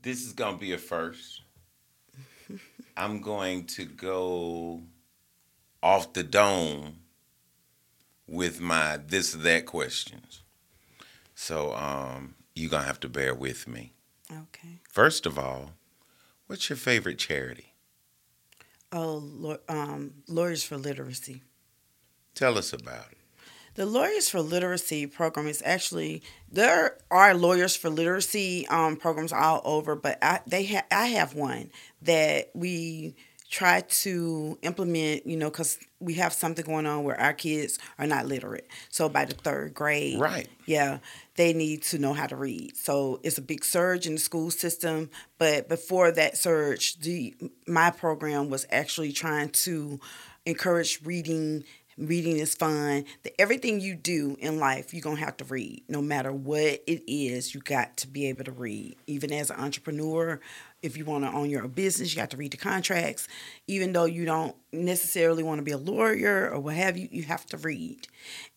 [0.03, 1.41] This is going to be a first.
[2.97, 4.83] I'm going to go
[5.81, 6.97] off the dome
[8.27, 10.41] with my this or that questions.
[11.35, 13.93] So um, you're going to have to bear with me.
[14.29, 14.81] Okay.
[14.89, 15.71] First of all,
[16.47, 17.73] what's your favorite charity?
[18.91, 21.41] Oh, um, Lawyers for Literacy.
[22.35, 23.17] Tell us about it.
[23.75, 26.21] The Lawyers for Literacy program is actually
[26.51, 31.33] there are Lawyers for Literacy um, programs all over, but I they ha- I have
[31.33, 31.71] one
[32.01, 33.15] that we
[33.51, 35.27] try to implement.
[35.27, 38.67] You know, because we have something going on where our kids are not literate.
[38.89, 40.47] So by the third grade, Right.
[40.65, 40.99] yeah,
[41.35, 42.77] they need to know how to read.
[42.77, 45.09] So it's a big surge in the school system.
[45.37, 47.35] But before that surge, the
[47.67, 49.99] my program was actually trying to
[50.45, 51.65] encourage reading.
[51.97, 53.05] Reading is fun.
[53.23, 55.83] The, everything you do in life, you're gonna have to read.
[55.87, 58.97] No matter what it is, you got to be able to read.
[59.07, 60.41] Even as an entrepreneur,
[60.81, 63.27] if you want to own your own business, you got to read the contracts.
[63.67, 67.23] Even though you don't necessarily want to be a lawyer or what have you, you
[67.23, 68.07] have to read.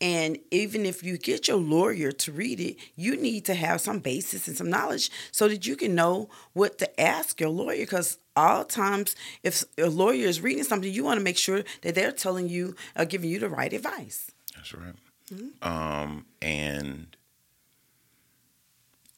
[0.01, 4.01] And even if you get your lawyer to read it, you need to have some
[4.01, 7.79] basis and some knowledge so that you can know what to ask your lawyer.
[7.79, 11.95] Because all times, if a lawyer is reading something, you want to make sure that
[11.95, 14.31] they're telling you or giving you the right advice.
[14.55, 14.95] That's right.
[15.33, 15.69] Mm-hmm.
[15.69, 17.17] Um, and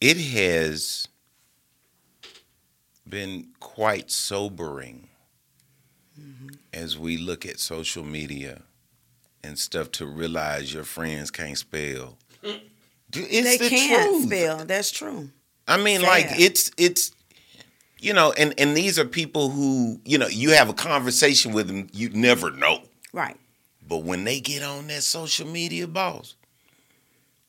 [0.00, 1.06] it has
[3.09, 5.09] been quite sobering
[6.18, 6.48] mm-hmm.
[6.72, 8.62] as we look at social media
[9.42, 12.16] and stuff to realize your friends can't spell.
[12.42, 12.61] Mm.
[13.12, 14.26] It's they the can't truth.
[14.26, 14.64] spell.
[14.64, 15.30] That's true.
[15.66, 17.12] I mean, like it's it's
[18.00, 21.68] you know, and and these are people who you know you have a conversation with
[21.68, 22.82] them, you never know,
[23.12, 23.36] Right.
[23.86, 26.34] but when they get on that social media, boss,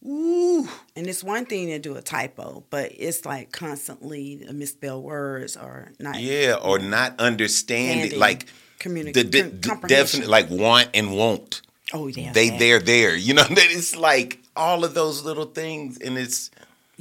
[0.05, 5.55] ooh, And it's one thing to do a typo, but it's like constantly misspelled words
[5.55, 8.47] or not yeah, or not understanding, like
[8.79, 11.61] communi- the, the, the definite like want and won't.
[11.93, 12.31] Oh yeah.
[12.31, 12.59] they that.
[12.59, 13.43] they're there, you know.
[13.49, 16.49] That it's like all of those little things, and it's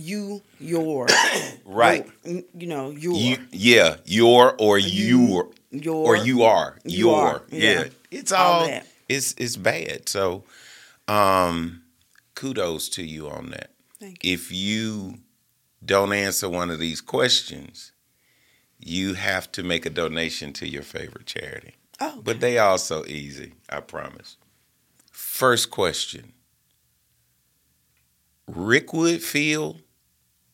[0.00, 1.06] You, your,
[1.64, 2.06] right.
[2.24, 7.16] You, you know, your, You, yeah, your or your your, or you are You your
[7.16, 7.70] are, yeah.
[7.72, 7.84] yeah.
[8.10, 10.08] It's All all it's it's bad.
[10.08, 10.44] So,
[11.06, 11.82] um,
[12.34, 13.70] kudos to you on that.
[14.00, 14.32] Thank you.
[14.32, 15.18] If you
[15.84, 17.92] don't answer one of these questions,
[18.78, 21.74] you have to make a donation to your favorite charity.
[22.00, 24.38] Oh, But they are so easy, I promise.
[25.12, 26.32] First question
[28.50, 29.82] Rickwood Field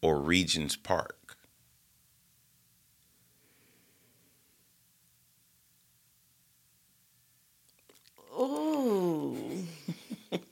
[0.07, 1.37] or Regions Park?
[8.39, 9.65] Ooh.
[10.31, 10.45] it's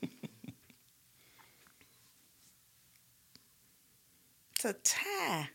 [4.65, 5.51] a tie.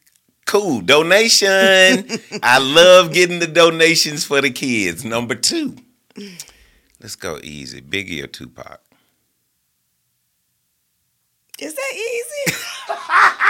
[0.46, 0.80] Cool.
[0.82, 2.08] Donation.
[2.42, 5.04] I love getting the donations for the kids.
[5.04, 5.76] Number two.
[7.02, 7.82] Let's go easy.
[7.82, 8.80] Biggie or Tupac?
[11.60, 12.56] Is that easy?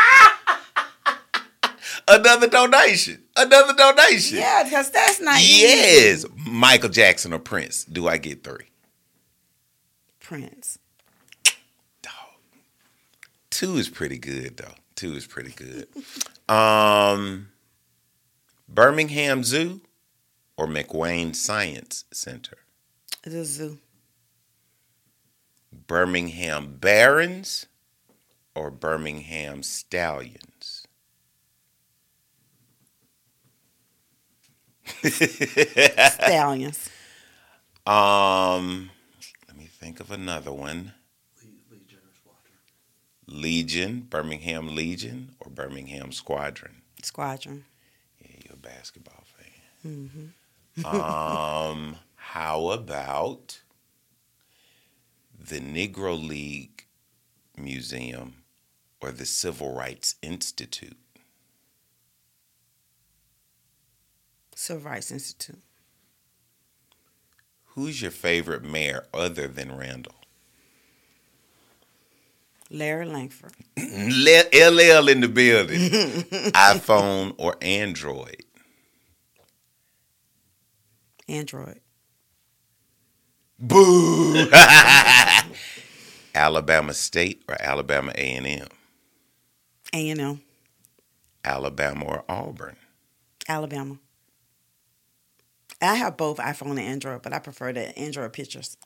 [2.10, 3.24] Another donation.
[3.36, 4.38] Another donation.
[4.40, 5.62] yeah, because that's not easy.
[5.62, 6.26] Yes.
[6.48, 7.84] Michael Jackson or Prince?
[7.86, 8.66] Do I get three?
[10.20, 10.80] Prince.
[12.02, 12.14] Dog.
[13.50, 14.74] Two is pretty good though.
[14.96, 15.88] Two is pretty good.
[16.54, 17.50] um
[18.68, 19.82] Birmingham Zoo
[20.58, 22.58] or McWane Science Center?
[23.24, 23.80] The zoo.
[25.88, 27.68] Birmingham Barons
[28.56, 30.44] or Birmingham Stallions?
[34.90, 36.90] Stallions.
[37.86, 38.90] um,
[39.48, 40.94] let me think of another one.
[43.28, 46.82] Legion, Birmingham Legion, or Birmingham Squadron?
[47.04, 47.66] Squadron.
[48.22, 49.24] Yeah, you're a basketball
[49.84, 50.34] fan.
[50.84, 53.62] um, how about
[55.40, 56.86] the Negro League
[57.56, 58.44] Museum
[59.00, 60.98] or the Civil Rights Institute?
[64.60, 65.62] Civil Rights Institute.
[67.68, 70.16] Who's your favorite mayor other than Randall?
[72.70, 73.54] Larry Langford.
[73.78, 75.80] LL in the building.
[76.52, 78.44] iPhone or Android?
[81.30, 81.80] Android.
[83.58, 84.52] Boo!
[86.36, 88.68] Alabama State or Alabama A&M?
[89.94, 90.42] A&M.
[91.46, 92.76] Alabama or Auburn?
[93.48, 94.00] Alabama.
[95.82, 98.78] I have both iPhone and Android, but I prefer the Android pictures.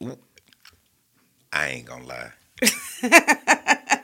[1.52, 2.32] I ain't gonna lie.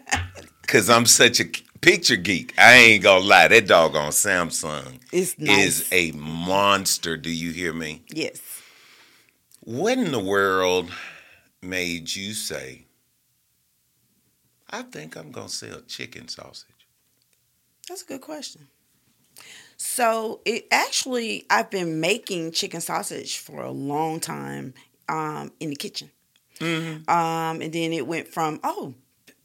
[0.68, 1.46] Cause I'm such a
[1.82, 2.54] picture geek.
[2.58, 3.48] I ain't gonna lie.
[3.48, 5.36] That dog on Samsung nice.
[5.40, 7.18] is a monster.
[7.18, 8.04] Do you hear me?
[8.10, 8.40] yes.
[9.62, 10.90] What in the world
[11.62, 12.86] made you say,
[14.70, 16.66] I think I'm gonna sell chicken sausage?
[17.88, 18.68] That's a good question.
[19.82, 24.74] So it actually, I've been making chicken sausage for a long time
[25.08, 26.12] um, in the kitchen.
[26.60, 27.10] Mm-hmm.
[27.10, 28.94] Um, and then it went from, oh,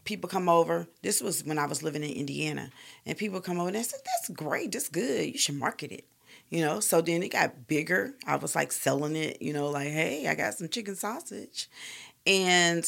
[0.02, 0.88] people come over.
[1.02, 2.70] This was when I was living in Indiana.
[3.06, 4.72] And people come over and they said, that's great.
[4.72, 5.26] That's good.
[5.28, 6.04] You should market it.
[6.50, 8.14] You know, so then it got bigger.
[8.26, 11.70] I was like selling it, you know, like, hey, I got some chicken sausage.
[12.26, 12.84] And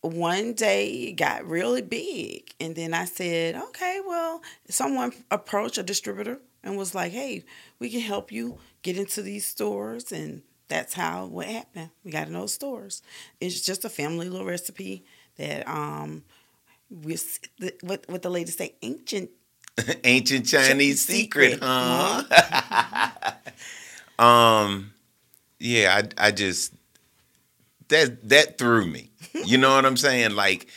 [0.00, 2.54] one day it got really big.
[2.60, 7.44] And then I said, okay, well, someone approached a distributor and was like, hey,
[7.78, 10.12] we can help you get into these stores.
[10.12, 11.90] And that's how what happened.
[12.04, 13.02] We got in those stores.
[13.40, 15.04] It's just a family little recipe
[15.36, 16.24] that um
[16.90, 17.16] we
[17.82, 19.30] what what the ladies say ancient
[20.04, 22.22] Ancient Chinese secret, secret, huh?
[24.18, 24.92] um,
[25.58, 26.72] yeah, I I just
[27.88, 29.10] that that threw me.
[29.44, 30.34] You know what I'm saying?
[30.34, 30.68] Like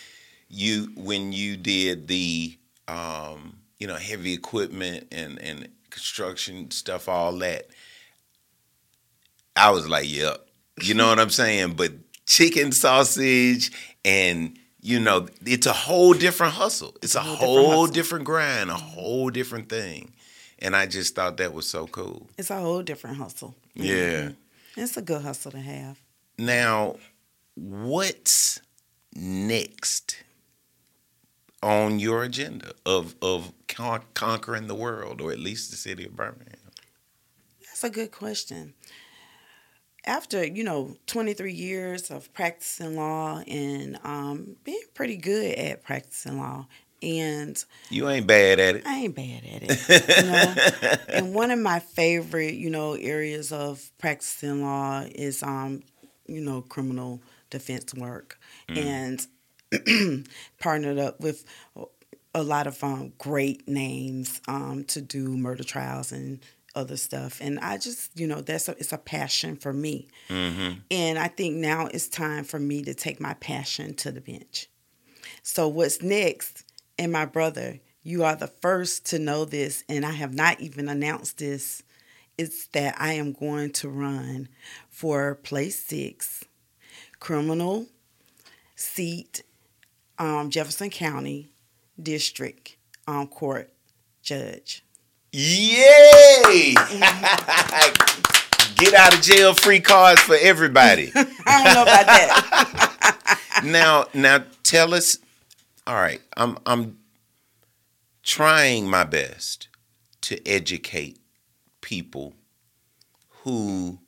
[0.49, 2.57] you when you did the
[2.87, 7.65] um, you know, heavy equipment and and construction stuff, all that.
[9.55, 10.45] I was like, yep.
[10.83, 11.73] You know what I'm saying?
[11.73, 11.93] But
[12.27, 13.71] chicken sausage
[14.05, 16.95] and you know, it's a whole different hustle.
[17.01, 17.35] It's a whole
[17.71, 20.13] whole, different different grind, a whole different thing.
[20.59, 22.29] And I just thought that was so cool.
[22.37, 23.55] it's a whole different hustle.
[23.73, 24.29] Yeah.
[24.29, 24.35] Mhm.
[24.77, 25.97] It's a good hustle to have.
[26.37, 26.97] Now,
[27.55, 28.61] what's
[29.15, 30.17] next
[31.63, 36.15] on your agenda of of con- conquering the world, or at least the city of
[36.15, 36.57] Birmingham?
[37.65, 38.73] That's a good question.
[40.05, 45.83] After you know, twenty three years of practicing law and um, being pretty good at
[45.83, 46.67] practicing law,
[47.01, 48.83] and you ain't bad at it.
[48.85, 50.25] I ain't bad at it.
[50.25, 50.97] You know?
[51.17, 55.83] and one of my favorite, you know, areas of practicing law is, um,
[56.27, 58.39] you know, criminal defense work,
[58.69, 58.77] mm.
[58.77, 59.27] and
[60.59, 61.45] partnered up with
[62.33, 66.39] a lot of um, great names um, to do murder trials and
[66.75, 67.39] other stuff.
[67.41, 70.07] And I just, you know, that's a, it's a passion for me.
[70.29, 70.79] Mm-hmm.
[70.89, 74.69] And I think now it's time for me to take my passion to the bench.
[75.43, 76.63] So what's next?
[76.97, 80.89] And my brother, you are the first to know this, and I have not even
[80.89, 81.83] announced this.
[82.37, 84.49] It's that I am going to run
[84.89, 86.43] for place six,
[87.19, 87.87] criminal
[88.75, 89.43] seat,
[90.21, 91.51] um, Jefferson County
[92.01, 93.73] District um, Court
[94.21, 94.85] Judge.
[95.31, 96.75] Yay!
[98.75, 101.11] Get out of jail free cards for everybody.
[101.15, 103.39] I don't know about that.
[103.65, 105.17] now, now tell us.
[105.87, 106.99] All right, I'm I'm
[108.21, 109.67] trying my best
[110.21, 111.19] to educate
[111.81, 112.35] people
[113.43, 113.99] who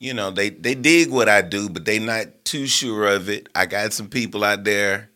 [0.00, 3.48] you know they they dig what I do, but they not too sure of it.
[3.54, 5.10] I got some people out there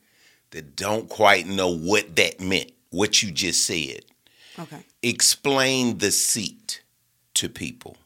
[0.51, 4.05] that don't quite know what that meant, what you just said.
[4.57, 4.85] Okay.
[5.03, 6.82] Explain the seat
[7.35, 7.97] to people.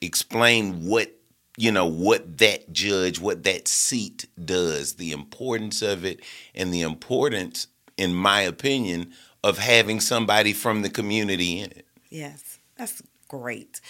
[0.00, 1.12] Explain what
[1.56, 6.20] you know what that judge, what that seat does, the importance of it,
[6.54, 7.66] and the importance,
[7.96, 9.12] in my opinion,
[9.42, 11.86] of having somebody from the community in it.
[12.10, 13.80] Yes, that's great.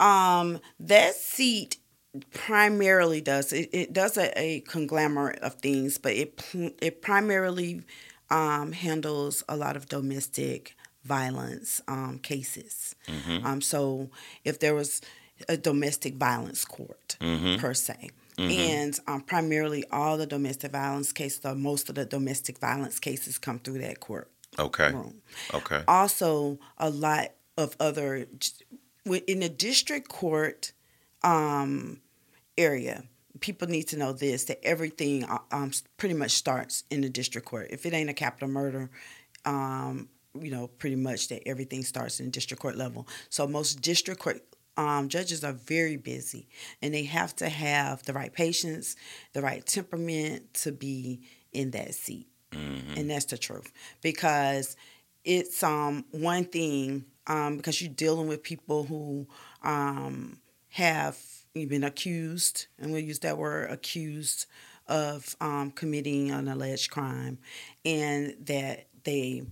[0.00, 1.76] Um, that seat
[2.32, 6.40] primarily does it, it does a, a, conglomerate of things, but it
[6.80, 7.82] it primarily
[8.30, 12.94] um, handles a lot of domestic violence um, cases.
[13.08, 13.46] Mm-hmm.
[13.46, 14.10] Um, so
[14.44, 15.00] if there was
[15.48, 17.60] a domestic violence court mm-hmm.
[17.60, 18.10] per se.
[18.38, 18.50] Mm-hmm.
[18.50, 23.38] And um, primarily, all the domestic violence cases, or most of the domestic violence cases,
[23.38, 24.92] come through that court okay.
[24.92, 25.20] room.
[25.52, 25.82] Okay.
[25.86, 28.26] Also, a lot of other
[29.04, 30.72] in the district court
[31.24, 32.00] um,
[32.56, 33.04] area.
[33.40, 37.46] People need to know this: that everything uh, um, pretty much starts in the district
[37.46, 37.68] court.
[37.70, 38.90] If it ain't a capital murder,
[39.44, 40.08] um,
[40.38, 43.08] you know, pretty much that everything starts in district court level.
[43.30, 44.42] So most district court
[44.76, 46.48] um, judges are very busy,
[46.80, 48.96] and they have to have the right patience,
[49.32, 51.20] the right temperament to be
[51.52, 52.98] in that seat, mm-hmm.
[52.98, 53.72] and that's the truth.
[54.00, 54.76] Because
[55.24, 59.26] it's um one thing um, because you're dealing with people who
[59.62, 60.38] um,
[60.72, 61.18] have
[61.54, 64.46] been accused, and we'll use that word accused
[64.86, 67.38] of um, committing an alleged crime,
[67.84, 69.42] and that they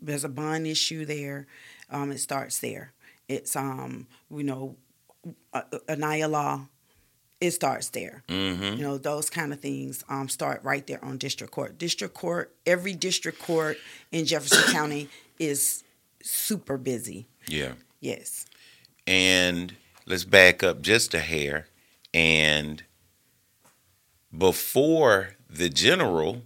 [0.00, 1.46] there's a bond issue there.
[1.90, 2.92] Um, it starts there.
[3.28, 4.76] It's um, you know,
[5.88, 6.66] Anaya law.
[7.40, 8.22] It starts there.
[8.28, 8.78] Mm-hmm.
[8.78, 11.78] You know, those kind of things um, start right there on district court.
[11.78, 13.76] District court, every district court
[14.10, 15.84] in Jefferson County is
[16.22, 17.26] super busy.
[17.46, 17.72] Yeah.
[18.00, 18.46] Yes.
[19.06, 19.74] And
[20.06, 21.66] let's back up just a hair.
[22.14, 22.82] And
[24.36, 26.42] before the general,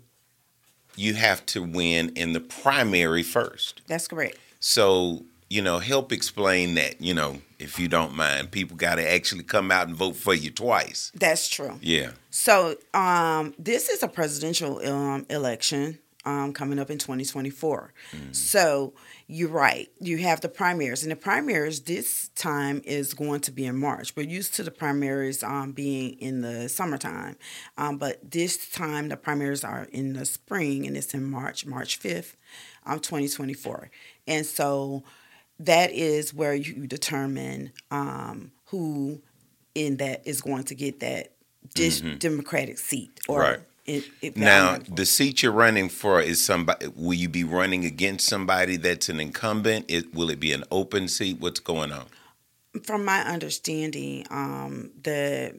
[0.96, 3.82] you have to win in the primary first.
[3.86, 4.38] That's correct.
[4.58, 8.50] So, you know, help explain that, you know, if you don't mind.
[8.50, 11.12] People got to actually come out and vote for you twice.
[11.14, 11.78] That's true.
[11.80, 12.12] Yeah.
[12.30, 17.92] So, um, this is a presidential um, election um, coming up in 2024.
[18.12, 18.32] Mm-hmm.
[18.32, 18.94] So
[19.26, 19.88] you're right.
[20.00, 24.14] You have the primaries, and the primaries this time is going to be in March.
[24.16, 27.36] We're used to the primaries um, being in the summertime,
[27.78, 32.00] um, but this time the primaries are in the spring, and it's in March, March
[32.00, 32.34] 5th,
[32.86, 33.90] um, 2024.
[34.26, 35.04] And so
[35.58, 39.22] that is where you determine um, who
[39.74, 41.32] in that is going to get that
[41.74, 42.16] dis- mm-hmm.
[42.16, 43.60] Democratic seat or right.
[43.86, 46.88] It, it now, the seat you're running for is somebody.
[46.94, 49.86] Will you be running against somebody that's an incumbent?
[49.88, 51.40] It, will it be an open seat?
[51.40, 52.06] What's going on?
[52.84, 55.58] From my understanding, um, the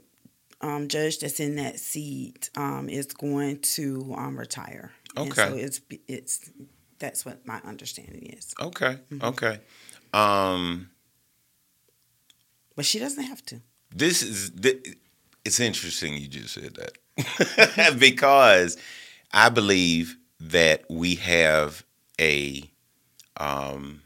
[0.61, 4.91] um, judge that's in that seat um, is going to um, retire.
[5.17, 5.25] Okay.
[5.25, 6.49] And so it's it's
[6.99, 8.53] that's what my understanding is.
[8.61, 8.97] Okay.
[9.11, 9.25] Mm-hmm.
[9.25, 9.59] Okay.
[10.13, 10.89] Um,
[12.75, 13.61] but she doesn't have to.
[13.93, 14.51] This is
[15.43, 16.97] it's interesting you just said that.
[17.97, 18.77] because
[19.33, 21.83] I believe that we have
[22.19, 22.69] a
[23.37, 24.01] um,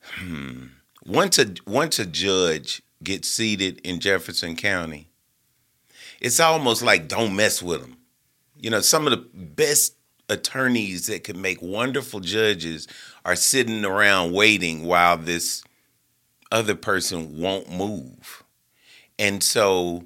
[0.00, 0.64] hmm,
[1.04, 5.08] once a once a judge gets seated in Jefferson County,
[6.20, 7.96] it's almost like don't mess with them.
[8.56, 9.96] You know, some of the best
[10.28, 12.86] attorneys that could make wonderful judges
[13.24, 15.62] are sitting around waiting while this
[16.52, 18.44] other person won't move.
[19.18, 20.04] And so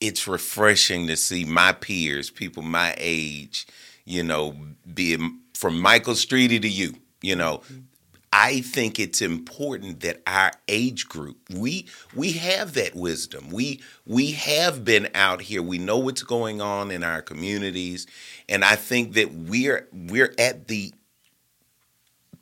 [0.00, 3.66] it's refreshing to see my peers, people my age,
[4.04, 4.56] you know,
[4.92, 5.16] be
[5.54, 7.58] from Michael Streety to you, you know.
[7.58, 7.80] Mm-hmm.
[8.34, 13.50] I think it's important that our age group we we have that wisdom.
[13.50, 15.62] We we have been out here.
[15.62, 18.06] We know what's going on in our communities
[18.48, 20.94] and I think that we're we're at the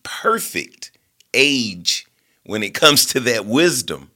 [0.02, 0.92] perfect
[1.34, 2.06] age
[2.44, 4.09] when it comes to that wisdom.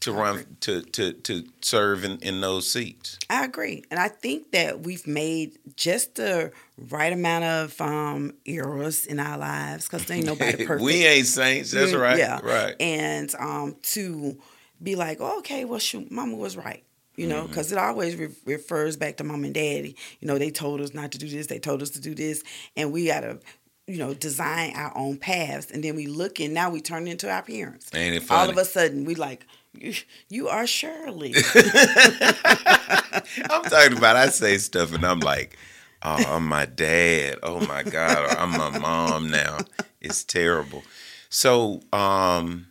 [0.00, 3.18] To run to to to serve in, in those seats.
[3.28, 6.52] I agree, and I think that we've made just the
[6.90, 10.82] right amount of um, errors in our lives because ain't nobody perfect.
[10.82, 11.72] we ain't saints.
[11.72, 12.18] That's right.
[12.18, 12.74] Yeah, right.
[12.80, 14.38] And um, to
[14.82, 16.84] be like, oh, okay, well, shoot, Mama was right
[17.18, 17.78] you know, because mm-hmm.
[17.78, 19.96] it always re- refers back to mom and daddy.
[20.20, 22.44] You know, they told us not to do this, they told us to do this,
[22.76, 23.40] and we got to,
[23.88, 25.72] you know, design our own paths.
[25.72, 27.90] And then we look and now we turn into our parents.
[27.92, 28.40] Ain't it funny?
[28.40, 29.44] All of a sudden, we like,
[30.28, 31.34] you are Shirley.
[31.54, 35.56] I'm talking about, I say stuff and I'm like,
[36.02, 37.38] oh, I'm my dad.
[37.42, 38.36] Oh my God.
[38.36, 39.58] I'm my mom now.
[40.00, 40.82] It's terrible.
[41.28, 42.68] So, um,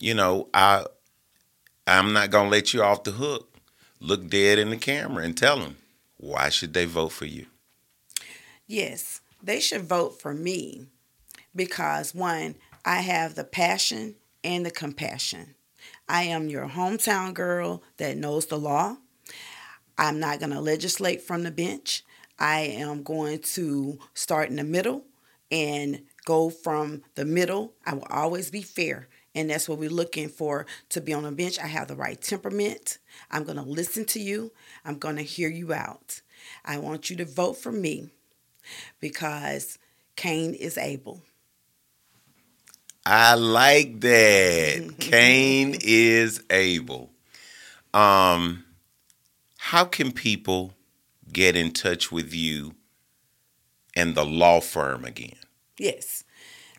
[0.00, 0.86] you know, I,
[1.86, 3.50] I'm not gonna let you off the hook
[4.00, 5.76] look dead in the camera and tell them
[6.16, 7.46] why should they vote for you?
[8.66, 10.86] Yes, they should vote for me
[11.54, 15.54] because one, I have the passion and the compassion.
[16.08, 18.96] I am your hometown girl that knows the law.
[19.96, 22.04] I'm not going to legislate from the bench.
[22.38, 25.04] I am going to start in the middle
[25.50, 27.74] and go from the middle.
[27.86, 29.08] I will always be fair.
[29.34, 31.58] And that's what we're looking for to be on a bench.
[31.58, 32.98] I have the right temperament.
[33.30, 34.52] I'm going to listen to you.
[34.84, 36.20] I'm going to hear you out.
[36.64, 38.10] I want you to vote for me
[39.00, 39.78] because
[40.16, 41.22] Cain is able.
[43.06, 44.94] I like that.
[44.98, 47.10] Cain is able.
[47.92, 48.64] Um,
[49.58, 50.72] how can people
[51.32, 52.74] get in touch with you
[53.94, 55.36] and the law firm again?
[55.78, 56.24] Yes.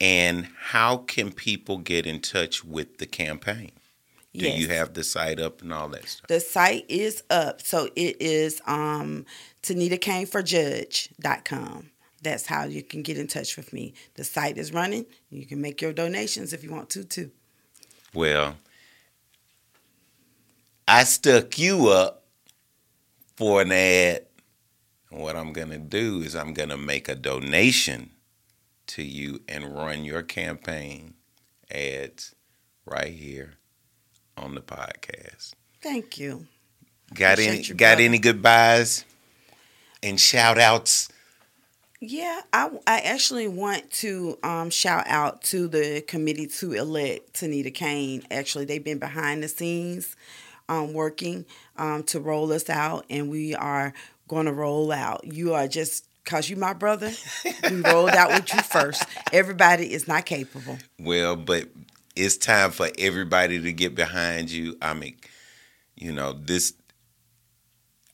[0.00, 3.72] And how can people get in touch with the campaign?
[4.34, 4.58] Do yes.
[4.58, 6.26] you have the site up and all that stuff?
[6.26, 7.60] The site is up.
[7.60, 9.26] So it is um
[9.62, 11.90] TanitaCainForJudge.com.
[12.22, 13.94] That's how you can get in touch with me.
[14.14, 15.06] The site is running.
[15.30, 17.32] You can make your donations if you want to, too.
[18.14, 18.56] Well,
[20.86, 22.24] I stuck you up
[23.36, 24.26] for an ad.
[25.12, 28.10] What I'm going to do is I'm going to make a donation
[28.88, 31.14] to you and run your campaign
[31.70, 32.34] ads
[32.86, 33.54] right here
[34.36, 35.52] on the podcast.
[35.82, 36.46] Thank you.
[37.14, 39.04] Got Appreciate any got any goodbyes?
[40.02, 41.08] and shout outs?
[42.00, 47.72] Yeah, I, I actually want to um, shout out to the committee to elect Tanita
[47.72, 48.24] Cain.
[48.30, 50.16] Actually, they've been behind the scenes
[50.68, 51.46] um, working
[51.76, 53.92] um, to roll us out, and we are
[54.32, 55.24] going to roll out.
[55.24, 57.12] You are just because you my brother,
[57.68, 59.04] we rolled out with you first.
[59.30, 60.78] Everybody is not capable.
[60.98, 61.68] Well, but
[62.16, 64.76] it's time for everybody to get behind you.
[64.80, 65.16] I mean,
[65.96, 66.72] you know, this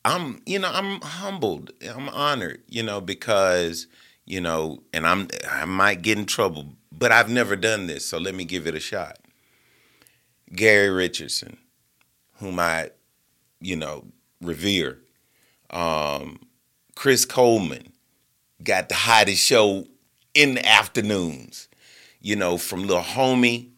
[0.03, 1.71] I'm, you know, I'm humbled.
[1.87, 3.87] I'm honored, you know, because,
[4.25, 8.17] you know, and I'm I might get in trouble, but I've never done this, so
[8.17, 9.19] let me give it a shot.
[10.53, 11.57] Gary Richardson,
[12.39, 12.89] whom I,
[13.61, 14.05] you know,
[14.41, 14.99] revere.
[15.69, 16.39] Um,
[16.95, 17.93] Chris Coleman
[18.63, 19.87] got the hottest show
[20.33, 21.67] in the afternoons.
[22.21, 23.69] You know, from Little Homie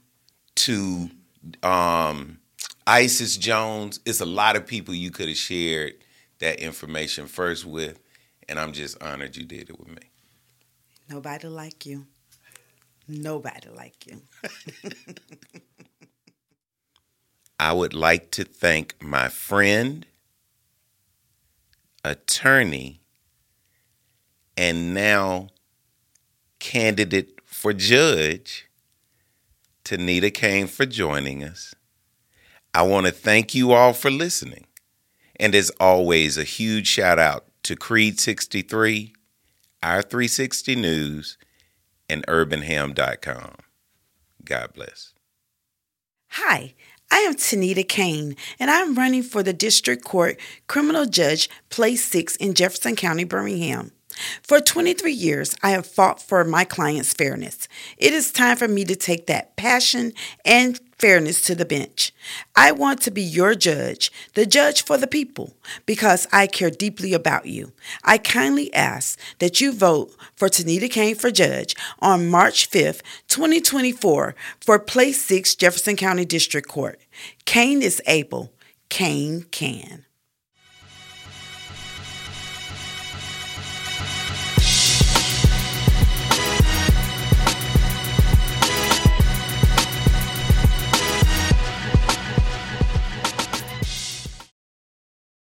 [0.56, 1.10] to
[1.64, 2.40] um,
[2.88, 4.00] Isis Jones.
[4.06, 5.94] It's a lot of people you could have shared
[6.40, 8.00] that information first with,
[8.50, 10.10] and I'm just honored you did it with me.
[11.10, 12.08] Nobody like you.
[13.08, 14.22] Nobody like you.
[17.60, 20.06] I would like to thank my friend,
[22.04, 23.02] attorney,
[24.58, 25.50] and now
[26.60, 28.68] candidate for judge,
[29.84, 31.74] Tanita Cain, for joining us.
[32.74, 34.66] I want to thank you all for listening.
[35.40, 39.14] And as always, a huge shout out to Creed 63,
[39.84, 41.38] Our 360 News,
[42.10, 43.56] and urbanham.com.
[44.46, 45.14] God bless.
[46.30, 46.76] Hi,
[47.14, 52.38] I am Tanita Cain, and I'm running for the District Court Criminal Judge, Place 6
[52.38, 53.92] in Jefferson County, Birmingham.
[54.42, 57.68] For 23 years, I have fought for my clients' fairness.
[57.98, 60.14] It is time for me to take that passion
[60.46, 62.14] and fairness to the bench.
[62.56, 65.54] I want to be your judge, the judge for the people,
[65.88, 67.72] because I care deeply about you.
[68.04, 74.36] I kindly ask that you vote for Tanita Cain for judge on March 5th, 2024
[74.60, 77.00] for Place 6 Jefferson County District Court.
[77.46, 78.54] Cain is able.
[78.90, 80.06] Cain can.